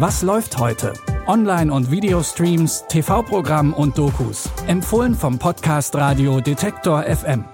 [0.00, 0.92] Was läuft heute?
[1.26, 4.48] Online- und Videostreams, TV-Programm und Dokus.
[4.68, 7.44] Empfohlen vom Podcast Radio Detektor FM.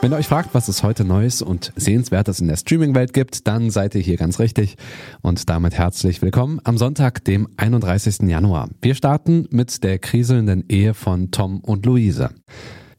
[0.00, 3.70] Wenn ihr euch fragt, was es heute Neues und Sehenswertes in der Streaming-Welt gibt, dann
[3.70, 4.76] seid ihr hier ganz richtig.
[5.22, 8.28] Und damit herzlich willkommen am Sonntag, dem 31.
[8.28, 8.70] Januar.
[8.82, 12.30] Wir starten mit der kriselnden Ehe von Tom und Luise.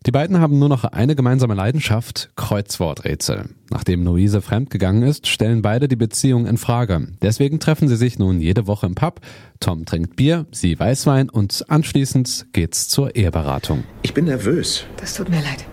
[0.07, 3.49] Die beiden haben nur noch eine gemeinsame Leidenschaft, Kreuzworträtsel.
[3.69, 7.09] Nachdem Luise fremdgegangen ist, stellen beide die Beziehung in Frage.
[7.21, 9.21] Deswegen treffen sie sich nun jede Woche im Pub.
[9.59, 13.83] Tom trinkt Bier, sie Weißwein und anschließend geht's zur Eheberatung.
[14.01, 14.85] Ich bin nervös.
[14.97, 15.65] Das tut mir leid.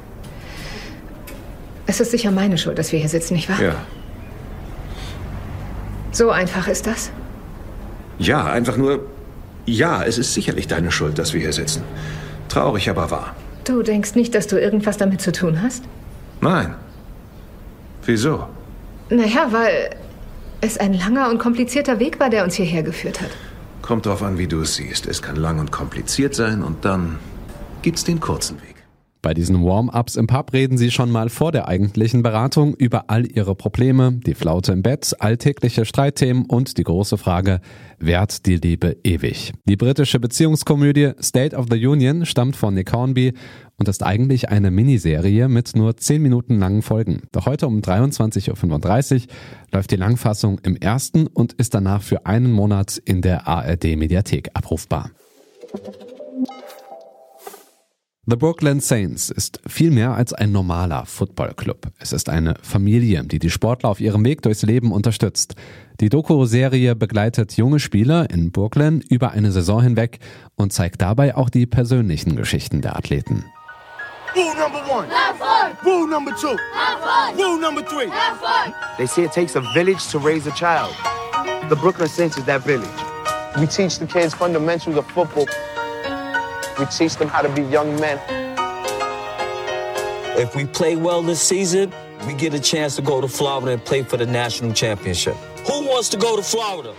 [1.87, 3.63] Es ist sicher meine Schuld, dass wir hier sitzen, nicht wahr?
[3.63, 3.77] Ja.
[6.13, 7.11] So einfach ist das?
[8.19, 9.07] Ja, einfach nur.
[9.65, 11.83] Ja, es ist sicherlich deine Schuld, dass wir hier sitzen.
[12.51, 13.35] Traurig, aber wahr.
[13.69, 15.85] Du denkst nicht, dass du irgendwas damit zu tun hast?
[16.41, 16.75] Nein.
[18.07, 18.49] Wieso?
[19.11, 19.91] Naja, weil
[20.63, 23.29] es ein langer und komplizierter Weg war, der uns hierher geführt hat.
[23.83, 25.07] Kommt drauf an, wie du es siehst.
[25.07, 27.19] Es kann lang und kompliziert sein und dann
[27.83, 28.78] gibt's den kurzen Weg.
[29.21, 33.27] Bei diesen Warm-ups im Pub reden sie schon mal vor der eigentlichen Beratung über all
[33.27, 37.61] ihre Probleme, die Flaute im Bett, alltägliche Streitthemen und die große Frage,
[37.99, 39.53] währt die Liebe ewig?
[39.65, 43.33] Die britische Beziehungskomödie State of the Union stammt von Nick Hornby
[43.77, 47.23] und ist eigentlich eine Miniserie mit nur 10 Minuten langen Folgen.
[47.33, 49.27] Doch heute um 23.35 Uhr
[49.73, 54.51] läuft die Langfassung im ersten und ist danach für einen Monat in der ARD Mediathek
[54.55, 55.11] abrufbar.
[58.31, 61.87] The Brooklyn Saints ist viel mehr als ein normaler Footballclub.
[61.99, 65.55] Es ist eine Familie, die die Sportler auf ihrem Weg durchs Leben unterstützt.
[66.01, 70.19] Die Doku-Serie begleitet junge Spieler in Brooklyn über eine Saison hinweg
[70.57, 73.47] und zeigt dabei auch die persönlichen Geschichten der Athleten.
[74.37, 75.09] Rule number one.
[75.09, 75.91] Have fun.
[75.91, 76.55] Rule number two.
[76.75, 77.35] Have fun.
[77.43, 78.11] Rule number three.
[78.11, 78.75] Have fun.
[78.99, 80.95] They say it takes a village to raise a child.
[81.71, 82.91] The Brooklyn Saints is that village.
[83.59, 85.47] We teach the kids fundamentals of football.
[86.79, 88.19] We teach them how to be young men.
[90.37, 91.91] If we play well this season,
[92.27, 95.35] we get a chance to go to Florida and play for the national championship.
[95.67, 96.93] Who wants to go to Florida?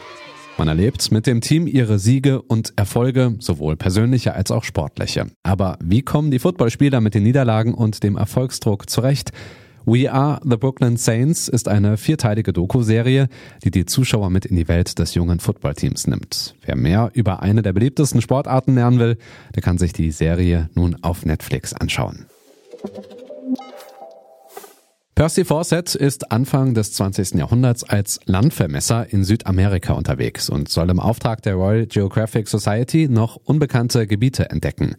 [0.58, 5.28] Man erlebt mit dem Team ihre Siege und Erfolge, sowohl persönliche als auch sportliche.
[5.42, 9.32] Aber wie kommen die Footballspieler mit den Niederlagen und dem Erfolgsdruck zurecht?
[9.86, 13.28] We Are the Brooklyn Saints ist eine vierteilige Doku-Serie,
[13.64, 16.56] die die Zuschauer mit in die Welt des jungen Footballteams nimmt.
[16.64, 19.18] Wer mehr über eine der beliebtesten Sportarten lernen will,
[19.56, 22.26] der kann sich die Serie nun auf Netflix anschauen.
[25.20, 27.34] Percy Fawcett ist Anfang des 20.
[27.34, 33.36] Jahrhunderts als Landvermesser in Südamerika unterwegs und soll im Auftrag der Royal Geographic Society noch
[33.36, 34.96] unbekannte Gebiete entdecken.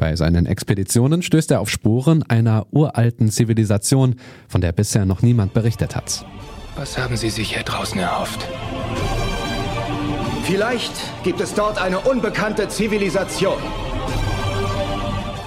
[0.00, 4.16] Bei seinen Expeditionen stößt er auf Spuren einer uralten Zivilisation,
[4.48, 6.24] von der bisher noch niemand berichtet hat.
[6.74, 8.40] Was haben Sie sich hier draußen erhofft?
[10.44, 13.58] Vielleicht gibt es dort eine unbekannte Zivilisation,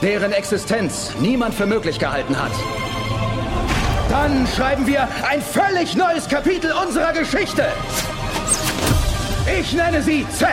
[0.04, 2.52] deren Existenz niemand für möglich gehalten hat.
[4.12, 7.66] Dann schreiben wir ein völlig neues Kapitel unserer Geschichte.
[9.60, 10.48] Ich nenne sie Z.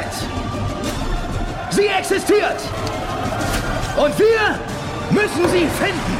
[1.69, 2.56] Sie existiert.
[4.03, 4.59] Und wir
[5.11, 6.16] müssen sie finden.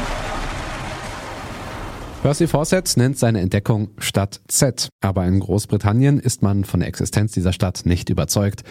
[2.21, 7.31] Percy Fawcett nennt seine Entdeckung Stadt Z, aber in Großbritannien ist man von der Existenz
[7.31, 8.61] dieser Stadt nicht überzeugt.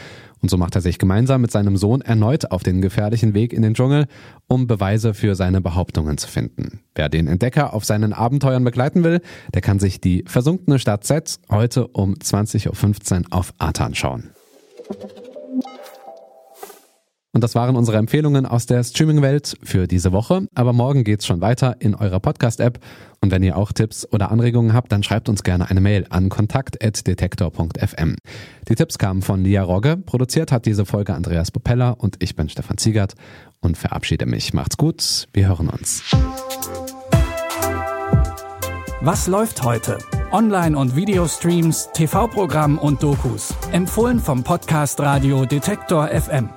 [0.41, 3.63] Und so macht er sich gemeinsam mit seinem Sohn erneut auf den gefährlichen Weg in
[3.63, 4.07] den Dschungel,
[4.47, 6.85] um Beweise für seine Behauptungen zu finden.
[6.95, 9.23] Wer den Entdecker auf seinen Abenteuern begleiten will,
[9.53, 14.31] der kann sich die versunkene Stadt Z heute um 20.15 Uhr auf Atan schauen.
[17.33, 20.49] Und das waren unsere Empfehlungen aus der Streaming-Welt für diese Woche.
[20.55, 22.81] Aber morgen geht's schon weiter in eurer Podcast-App.
[23.21, 26.29] Und wenn ihr auch Tipps oder Anregungen habt, dann schreibt uns gerne eine Mail an
[26.29, 28.17] kontakt.detektor.fm.
[28.69, 29.97] Die Tipps kamen von Lia Rogge.
[29.97, 33.15] Produziert hat diese Folge Andreas Popella und ich bin Stefan Ziegert
[33.61, 34.53] und verabschiede mich.
[34.53, 35.29] Macht's gut.
[35.33, 36.03] Wir hören uns.
[39.03, 39.99] Was läuft heute?
[40.31, 43.55] Online- und Videostreams, TV-Programm und Dokus.
[43.73, 46.51] Empfohlen vom Podcast Radio Detektor FM.